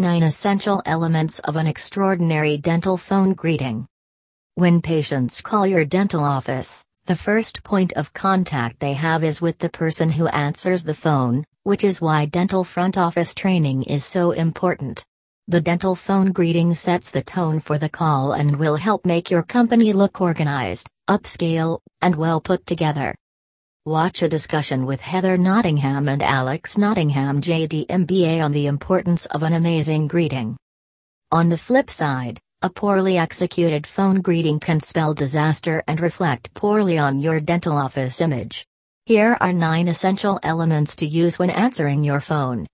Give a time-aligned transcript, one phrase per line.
[0.00, 3.84] 9 Essential Elements of an Extraordinary Dental Phone Greeting.
[4.54, 9.58] When patients call your dental office, the first point of contact they have is with
[9.58, 14.30] the person who answers the phone, which is why dental front office training is so
[14.30, 15.04] important.
[15.48, 19.42] The dental phone greeting sets the tone for the call and will help make your
[19.42, 23.16] company look organized, upscale, and well put together.
[23.88, 29.42] Watch a discussion with Heather Nottingham and Alex Nottingham JD MBA on the importance of
[29.42, 30.58] an amazing greeting.
[31.32, 36.98] On the flip side, a poorly executed phone greeting can spell disaster and reflect poorly
[36.98, 38.66] on your dental office image.
[39.06, 42.66] Here are 9 essential elements to use when answering your phone.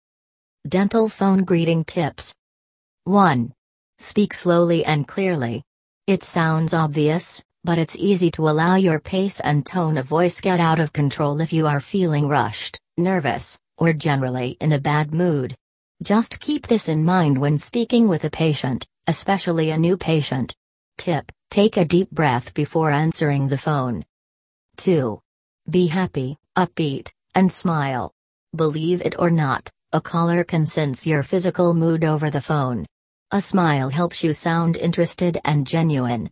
[0.67, 2.35] Dental phone greeting tips
[3.05, 3.53] 1.
[3.99, 5.63] Speak slowly and clearly.
[6.09, 10.61] It sounds obvious, but it's easy to allow your pace and tone of voice get
[10.61, 15.57] out of control if you are feeling rushed, nervous, or generally in a bad mood.
[16.03, 20.55] Just keep this in mind when speaking with a patient, especially a new patient.
[20.99, 24.05] Tip Take a deep breath before answering the phone.
[24.77, 25.21] 2.
[25.71, 28.11] Be happy, upbeat, and smile.
[28.57, 32.87] Believe it or not, a caller can sense your physical mood over the phone.
[33.31, 36.29] A smile helps you sound interested and genuine.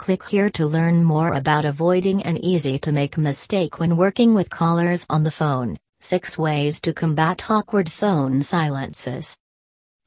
[0.00, 4.48] Click here to learn more about avoiding an easy to make mistake when working with
[4.48, 5.76] callers on the phone.
[6.00, 9.36] 6 ways to combat awkward phone silences.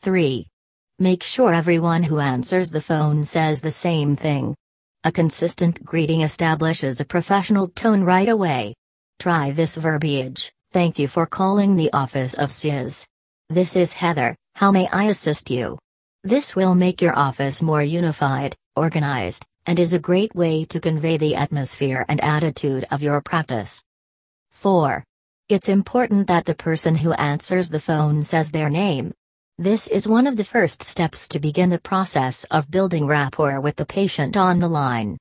[0.02, 0.48] 3.
[0.98, 4.56] Make sure everyone who answers the phone says the same thing.
[5.04, 8.74] A consistent greeting establishes a professional tone right away.
[9.20, 13.06] Try this verbiage Thank you for calling the office of CIS.
[13.52, 15.78] This is Heather, how may I assist you?
[16.24, 21.18] This will make your office more unified, organized, and is a great way to convey
[21.18, 23.84] the atmosphere and attitude of your practice.
[24.52, 25.04] 4.
[25.50, 29.14] It's important that the person who answers the phone says their name.
[29.58, 33.76] This is one of the first steps to begin the process of building rapport with
[33.76, 35.12] the patient on the line.